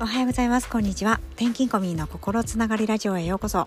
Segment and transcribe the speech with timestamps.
[0.00, 0.68] おはようございます。
[0.68, 1.20] こんにちは。
[1.32, 3.66] 転勤コミの心つながりラジオへようこそ。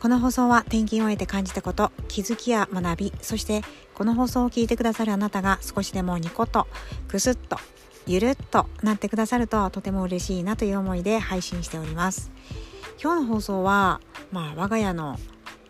[0.00, 6.68] この放送は転勤を得て感じたこと気づきや学びそしてこの放送を聞いてくださるあなたが少しでもニコッと
[7.08, 7.56] クスッと
[8.06, 12.30] ゆるっとなってくださるととても嬉しいなという思いで配信しております。
[13.02, 14.00] 今日の放送は
[14.30, 15.18] まあ我が家の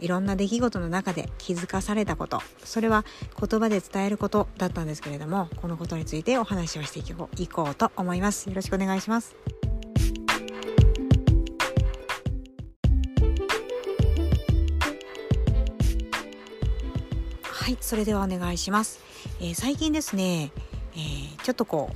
[0.00, 2.42] いろんな出来事の中で気づかされたこと。
[2.62, 3.06] それは
[3.40, 6.98] 言葉で伝えることだったんですけれどもこのことについてお話をして
[7.42, 8.50] いこうと思います。
[8.50, 9.34] よろしくお願いします。
[17.68, 18.98] はいそれではお願いします、
[19.42, 20.52] えー、最近ですね、
[20.94, 21.90] えー、ちょっとこ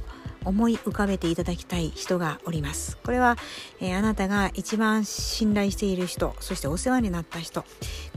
[0.44, 2.98] う思い浮かべていただきたい人がおります。
[2.98, 3.38] これは、
[3.80, 7.64] えー、あなたが一番信頼している人そしてお世話になった人。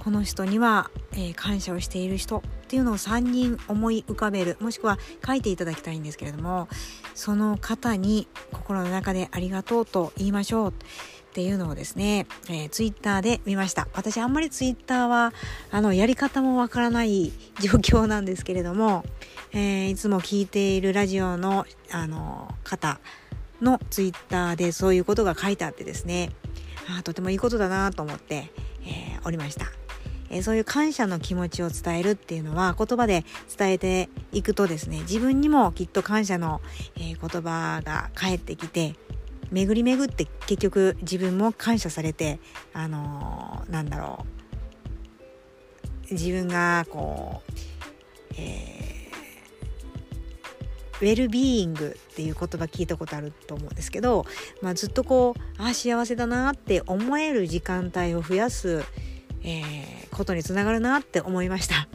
[0.04, 6.68] この人には、え感謝をしている人っていうのを3人思い浮かべるもしくは書いていただきたいんですけれども
[7.14, 10.74] その方に心の中でありがとうと言いましょう。
[11.36, 15.34] っていうのをですね、えー、ツイッターで見ました私あんまりツイッターは
[15.70, 19.04] あのやり方もわからない状況なんですけれども、
[19.52, 23.02] えー、いつも聞いているラジオのあの方
[23.62, 26.32] のツイッターでそういうことが書いてあってですね
[26.98, 28.50] あとてもいいことだなと思って、
[28.86, 29.66] えー、おりました。
[30.30, 33.26] えそういう感謝の気持ちを伝えるっていうのは言葉で
[33.56, 36.62] 伝えていくとですね自分にもきっと感謝の、
[36.98, 38.96] え言葉が返ってきて
[39.52, 42.40] 巡り巡って結局自分も感謝されて
[42.74, 44.26] あのー、なんだろ
[46.10, 47.52] う自分がこう、
[48.38, 54.26] えー、ウェルビーイングっていう言葉聞いたことあると思うんですけど、
[54.62, 58.84] まあ、ずっとこうああ幸せだなって思える時間帯を増やす、
[59.44, 61.88] えー、ことにつながるなって思いました。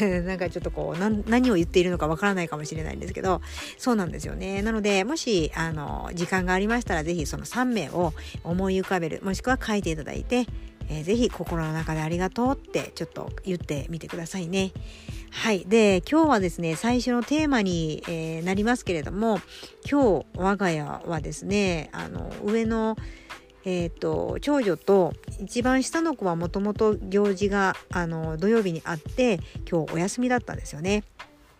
[0.24, 3.40] なんかちょっとこう何を言っているのかわからないかもしれないんですけど
[3.78, 8.12] そうなんですよねなのでもしあの時間がありましたら是非その3名を
[8.44, 10.46] 思い浮かべるもしくは書いていただいて、
[10.88, 14.72] えー、ぜひ心の中でありがとうってちょっと言ってみてくださいね。
[15.30, 15.64] はい。
[15.66, 19.40] で、今日はですね、最初のテーマに、えー、なりますけれども、
[19.90, 22.98] 今日我が家はですね、あの、上の
[23.64, 25.12] えーと、長女と
[25.42, 31.02] 一番下の子はもともと行事があの土曜日にあって今日お休みだったんですよね。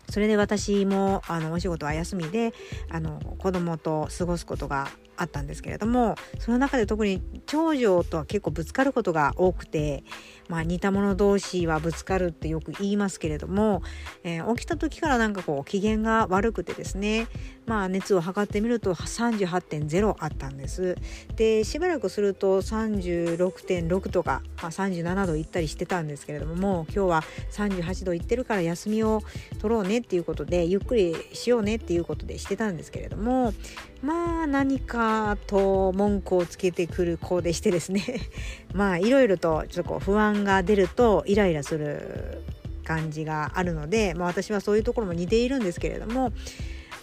[0.08, 2.52] それで私もあのお仕事は休みで
[2.90, 10.04] あの子供と過ごすことがあったんですけれどもその中で特に長女とは結構ぶつかることが多くて、
[10.52, 13.82] まあ、似た者同士はぶつかるってよく言いますけれども、
[14.22, 17.26] えー、起きた時からなんかこう機嫌が悪くてですね、
[17.64, 20.98] まあ、熱を測ってみると38.0あったんです。
[21.36, 29.22] でしばらくすると36.6とか、まあ、37度いったりしてたんですけれどももう今日は38度いってるから休みを
[29.58, 33.54] 取ろうねっていうことでゆっくりしようねっていうことでしてたんですけれども
[34.02, 38.02] まあ何かと文句をつけてくる子でしてですね。
[38.74, 42.42] まあいろいろとちょっとこう不安が出るとイライラする
[42.84, 46.32] 感じがあるので、まあ、私はそういうところも似ているんですけれども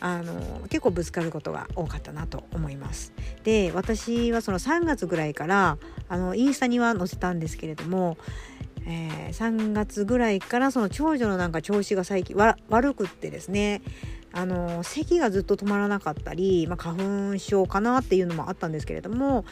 [0.01, 3.11] あの結構ぶつかることが多かったなと思います。
[3.43, 8.17] で私はその3月ぐらいからあのインスタには載せたんですけれども、
[8.85, 13.81] えー、3月ぐらいからその長女のなんか調子が最近悪くってですね
[14.31, 19.45] あの咳がずっと止まらなかったり、まあ、花粉症かなっていうのもあったんですけれども、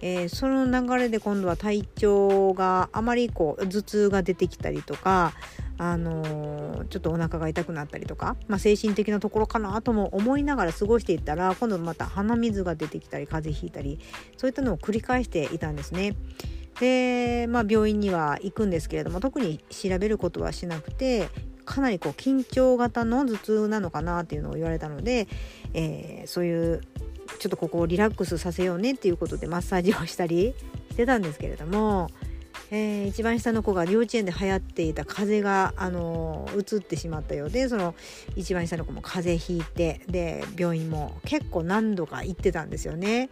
[0.00, 5.32] えー、その流れで今度は体調があまりこう頭痛が出てきたりとか、
[5.76, 13.98] あの、ちょっとお腹が痛くなったりとか、まあ、精神的なところかなとも思いながら過ごしていったら今度また鼻水が出てきたり風邪ひいたり
[14.36, 16.16] そういったのを繰り返していたんですね。
[16.80, 21.28] で、まあ、病院には行くんですけれども特に調べることはしなくて
[21.64, 25.28] かなりこう緊張型の頭痛なのかなっていうのを言われたので、
[25.72, 26.80] えー、そういう
[27.38, 30.54] ちょっとここをリラックスさせようねっていうことでマッサージをしたり
[30.90, 32.08] してたんですけれども、
[32.70, 37.94] えー、一番下の子が幼稚園で流行っていた風邪が、あのー、移ってしまったようでその
[38.36, 43.30] 一番下の子も風邪ひいてで病院も結構何度か行ってたんですよね。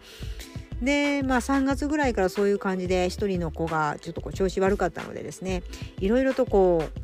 [0.83, 5.63] でまあ3月ぐらいからそういう感じで1人の子がちょっとこう調子悪かったのでですね
[6.01, 7.01] いろいろとこう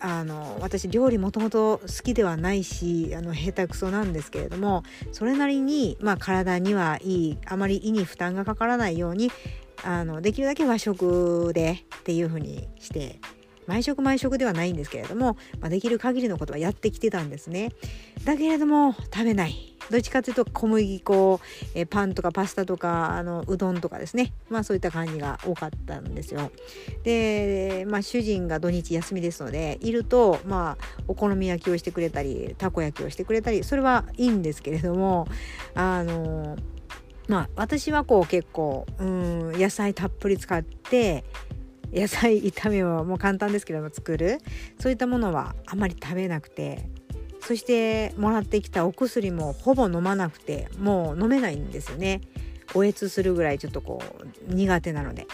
[0.00, 9.30] あの私料理もともと好きではないしあの下手くそなんですけれどもそれなりに、まあ、体にはいいあまり胃に負担がかからないように
[9.84, 13.20] あのできるだけ和食でっていう風にして
[13.66, 17.70] 毎食毎食ではないんですけれども、まあ、できる限りのことはやってきてたんですね。
[18.24, 21.40] だけれども食べないどっちかというと小麦粉、
[21.74, 26.50] えパンとかパスタとかあのうどんとかですねまあそういった感じが多かったんですよ。
[27.02, 35.26] で、まあ、主人が土日休みですのでいるとまあお好み焼きをしてくれたりたこ焼きをしてくれたりそれはいいんですけれども
[35.74, 36.56] あの
[37.28, 41.24] まあ私はこう結構うん野菜たっぷり使って
[41.92, 44.38] 野菜炒めをもう簡単ですけども作る
[44.78, 46.90] そういったものはあまり食べなくて
[47.40, 52.20] そしてもらってきたお薬もほぼ飲まなくてもう飲めないんですよね。
[52.74, 54.02] おえつするぐらいちょっとこ
[54.48, 55.26] う苦手なので。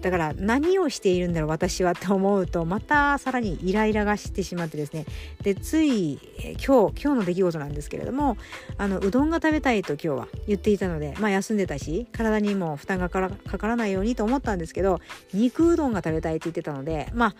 [0.00, 5.04] だから何をしているんだろう私はって思うとまたさらにイライラがしてしまってですね。
[5.42, 6.18] でつい
[6.66, 8.36] 今日今日の出来事なんですけれども
[8.78, 15.00] あのうどんが食べたいと今日は言っていたのでまあ休んでたし体にも負担がかからないようにと思ったんですけど
[15.34, 17.34] 肉うどんが食べたいって言ってたのでまあ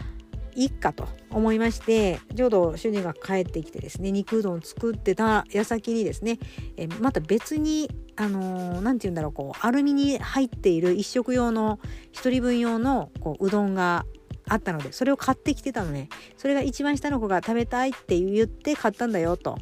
[0.55, 6.38] いっかと思いましてちょうど主人が帰ってきてですね肉うどん作ってた矢先にですね
[6.76, 11.79] えまた別にあの何、ー、て言うんだろうこうアルミに入っている1食用の
[12.12, 14.05] 1人分用のこううどんが
[14.49, 19.58] あったのでそれを買ってきてたのねそれが一番下の子が食べたいって言って買ったんだよと。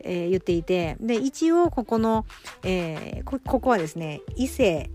[0.00, 2.24] えー、言っていてで一応ここの、
[2.62, 4.90] えー、ここはですね伊勢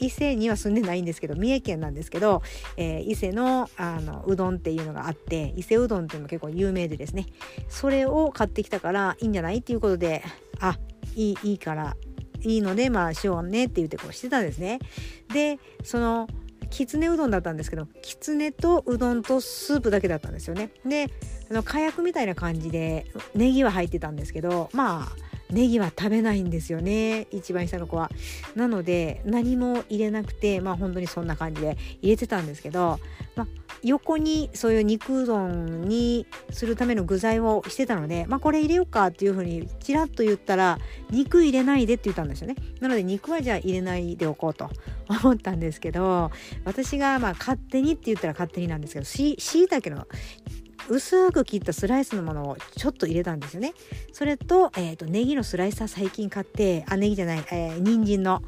[0.00, 2.42] 伊勢には住んでないんですけど三重県なんですけど、
[2.76, 7.26] えー、伊勢のあのうどんっていうのがあって伊勢うどんっていうのが結構有名でですね
[7.68, 10.22] それを買ってきたからいいんじゃないっていうことで
[10.60, 10.78] あ
[11.14, 11.96] いいいいから
[12.42, 14.78] いいのでまあしようねって言ってこうしてたんですね。
[15.32, 16.26] でその
[16.70, 20.70] きつねうどんだったんですけどきつねとうどんとスープだけだったんですよね。
[20.86, 21.08] で
[21.50, 28.10] あの火薬みたいな感じでネギは入ってたんですけどまあネギは食べないんですよね一番下の子は。
[28.54, 32.98] なので何も入れなくてまあ本当にそんな感じで入れてたんですけど、
[33.36, 33.46] まあ、
[33.82, 40.78] 横にそういう肉うどんにするための具材をしてたので、まあ、これ入れようかっていうふうにちらっと言ったら
[41.10, 42.56] 肉入れないでって言ったんですよね。
[42.80, 44.70] なので肉はじゃあ入れないでおこうと
[45.08, 46.30] 思ったんですけど
[46.64, 50.06] 私がまあ勝手にって言ったら勝手になんですけどしいたけの
[50.90, 53.74] 薄く切ったスライスのものをちょっと入れたんですよね。
[54.12, 58.42] それと、え、ー、と、ネギのスライサー最近買って、あ、ネギじゃない、えー、人参の。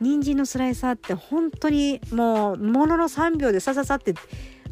[0.00, 4.14] 人参のスライサーって本当にもう、ものの3秒でさささって、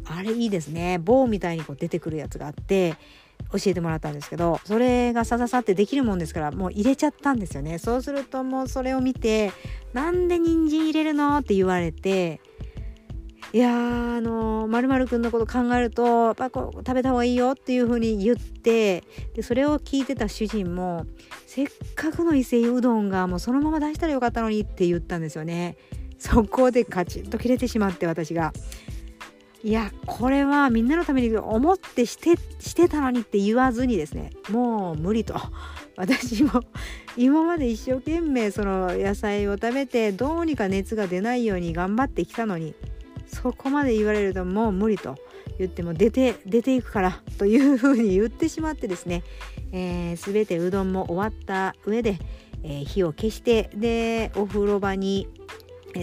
[0.05, 0.99] あれいいですね。
[0.99, 2.95] 棒みたいにこう出てくるやつがあって、
[3.51, 9.51] 教えてもらったんですけどそれがさささってできるもんですからもう入れちゃったんですよねそうするともうそれを見て
[9.93, 12.41] 「なんで人参入れるの?」って言われて
[13.53, 19.03] いやーあのまるくんのこと考えるとやっぱこう食べた方がいいよっていう風に言って
[19.35, 21.05] でそれを聞いてた主人も
[21.45, 25.77] せっかくの伊勢うどんがもうそのまま出したらよかったのにって言ったんですよね。
[26.17, 28.53] そこでカチンと切れてしまって私が。
[29.63, 35.35] いやこれはみんなのために思ってしてしてたのにって言わずにですねもう無理と。
[35.95, 36.61] 私も
[37.15, 42.73] 今まで一生懸命その野菜を食べてどうにか熱が出ないように頑張ってきたのに
[43.33, 45.17] そこまで言われるともう無理と
[45.57, 49.23] 言っても出て出ていくからというふうに言ってしまってですね、
[49.71, 52.17] えー、全てうどんも終わった上で、
[52.63, 55.27] えー、火を消してでお風呂場に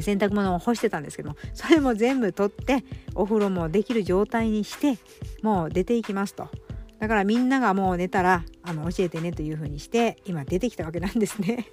[0.03, 2.85] 洗濯物を干してたんですけどもそれも全部取って
[3.15, 4.99] お風呂もできる状態にして
[5.43, 6.49] もう出ていきますと。
[7.01, 11.67] だからみんながもう寝たらあの教えてねというふうにして今出てきたわけなんですね。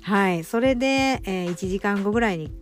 [0.00, 0.44] はい。
[0.44, 0.86] それで、
[1.24, 2.52] えー、1時間後ぐらいに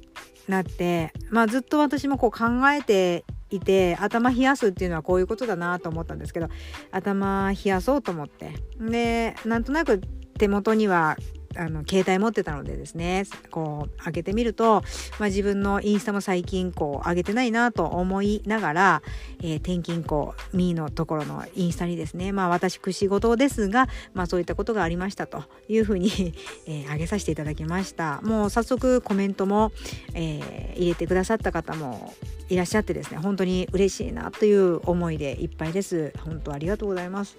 [0.48, 6.48] なってまあずっと私もこう考えていて頭冷やすっていうのはこういうことだなと思ったんですけど
[6.90, 8.52] 頭冷やそうと思って。
[8.80, 10.00] でなんとなく
[10.38, 11.16] 手元には
[11.56, 14.82] あの携帯持ってたのでですねこう開けてみると、
[15.18, 19.02] まあ、自分のインスタも最近こう上げてないなと思いながら、
[19.40, 26.10] えー、転勤校ミーのところのインスタにですねまあ私仕事ですが、まあ、そういったことがありましたというふうに
[26.66, 28.20] えー、上げさせていただきました。
[28.22, 29.72] もう早速コメントも、
[30.14, 32.14] えー、入れてくださった方も
[32.48, 36.12] いらっしゃってですね本当に嬉しいなという思いでいっぱいです。
[36.18, 37.36] 本当ありがとうございます。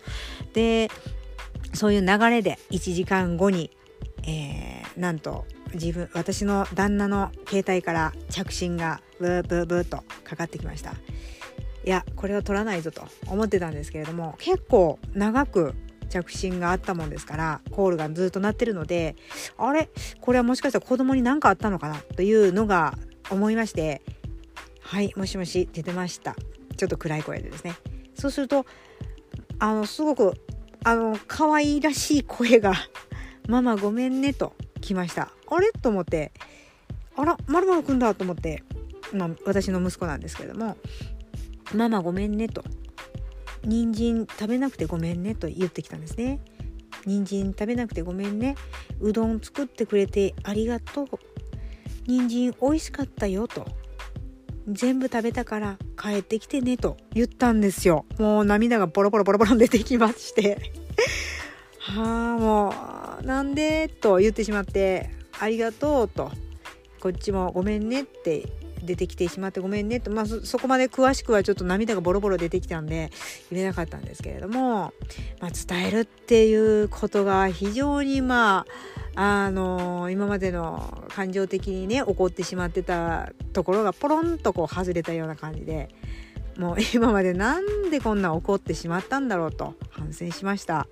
[0.54, 0.90] で
[1.74, 3.72] そういう流れで1時間後に
[4.26, 10.94] えー、なんと自分私の旦那の携帯から着信がブーブーブーとかかってきました。
[11.86, 15.74] いやこれを取らないぞと思ってたんですけれども結構長く
[16.10, 19.16] 着信があったもんですからコールがずっと鳴ってるので
[19.58, 19.90] あれ？
[20.22, 22.98] これはもしかしたら子供に何かあったのかなというのが
[23.30, 24.02] 思いまして
[24.80, 26.36] 「はいもしもし」出てました。
[26.78, 27.74] ちょっと暗い声でですね。
[28.16, 28.66] そうすると
[29.60, 30.34] あのすごく
[30.84, 32.74] あの可愛らしい声が
[33.48, 35.32] ママごめんねと来ました。
[35.48, 35.72] あれ？
[35.72, 36.32] と思って。
[37.16, 38.64] あらまるまるくんだと思って、
[39.14, 40.78] まあ、私の息子なんですけども。
[41.74, 42.64] ママごめんねと。
[43.64, 46.40] 人参食べなくてごめんねと言ってきたんですね。
[47.06, 48.56] 人参食べなくてごめんね。
[49.00, 51.08] うどん作ってくれてありがとう。
[52.06, 53.66] 人参美味しかったよと。
[54.68, 58.06] 全部食べたから帰ってきてねと言ったんですよ。
[58.18, 60.72] もう涙がポロポロポロポロ出てきまして。
[61.80, 66.32] はあもうなんでと言ってしまってありがとうと。
[67.04, 68.48] こっちもごめんねって
[68.82, 73.12] 出てきてしまってごめんねと、まあ、そこまで詳しくはちょっと涙がボロボロ出てきたんで
[73.52, 74.94] 言えなかったんですけれども、
[75.42, 78.66] まあ、伝えるっていうことが非常にま
[79.16, 85.90] ああの今までの感情的にね怒ってしまってたところがポロンとこう外れたような感じで
[86.58, 90.88] もう今までなんでこんな怒ってしまったんだろうと反省しました。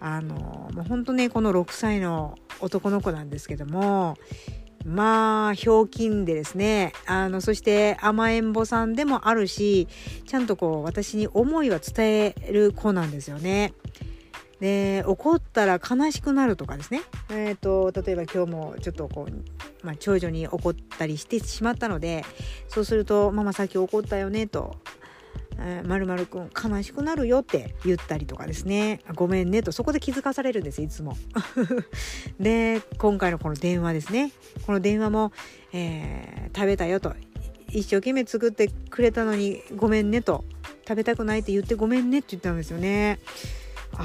[0.00, 0.34] あの
[0.72, 4.16] もう本当ねこの6歳の男の子なんですけども
[4.84, 9.88] まあひょうきんでですねあのそして甘えん坊さんでもあるし
[10.26, 13.72] ちゃんとこう私に思いは伝える子なんですよね。
[14.60, 22.24] で怒ったら悲しくなるとかですね、えーと、例えば今日もちょっとこう、まあ、長女に怒ったりしてしまったので
[22.66, 24.74] そうすると「ママさっき怒ったよね」と
[25.86, 31.16] 「まるまるくん悲しくなるよ」って言ったりとかですね「ごめんね」とそこで気づかされるんですいつも。
[32.38, 34.32] で今回のこの電話ですね
[34.66, 35.32] この電話も、
[35.72, 37.14] えー、食べたよと
[37.70, 40.44] 一生懸命作ってくれたのに「ごめんね」と
[40.86, 43.18] 「食べたくない」って言って「ごめんね」って言ったんですよね。
[43.98, 44.02] あ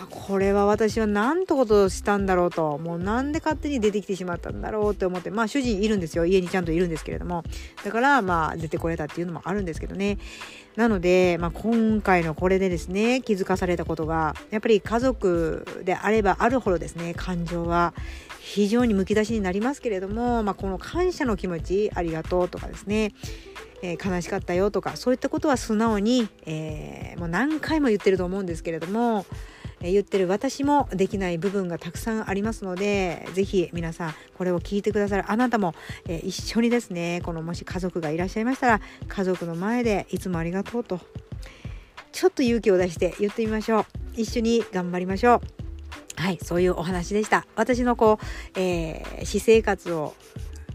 [0.00, 2.78] らこれは私は何てことしたんだろうと。
[2.78, 5.30] もう何で勝手に出てきてしまったんだろうって思って。
[5.30, 6.26] まあ主人いるんですよ。
[6.26, 7.44] 家にちゃんといるんですけれども。
[7.84, 10.18] だからまあ出てこれたっていうのもあるんですけどね。
[10.76, 17.92] なので、まあ、今回のこれでですね気づかされたことがやっぱり家族であればあるほどですね感情は
[18.42, 23.12] 非常にむき出しになりますけれども、まあ、この感謝の気持ちありがとうとかですね
[23.82, 29.24] えー、悲しかったよとかそういったことは素直に、えー、もう何回も言ってると思うんですけれども、
[29.80, 35.74] えー、言ってる私もできない部分がたくさんありますので是非皆さんこれを聞いてくださるあなたも、
[36.06, 41.00] え一緒にですねこのもし家族がいらっしゃいましたら家族の前でいつもありがとうと
[42.12, 43.86] ちょっと勇気を出して言ってみましょう。
[44.14, 45.59] 一緒に頑張りましょう。
[46.20, 47.46] はいそういうお話でした。
[47.56, 50.14] 私のこう、え私生活を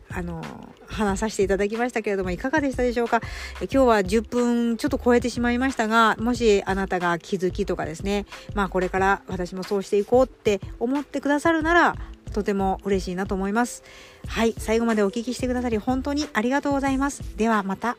[0.10, 0.44] あの
[0.88, 3.22] 話させていただきましたけれどもいかがでしたでしょうか？
[3.62, 11.96] 今日は10分ちょっと超えてしまいましたがもしあなたが気づきとかですねまあこれから私もそうしていこうって思ってくださるなら
[12.34, 13.84] とても嬉しいなと思います。
[14.28, 17.22] はい最後までお聞きしてくださり本当にありがとうございます。
[17.36, 17.98] ではまた。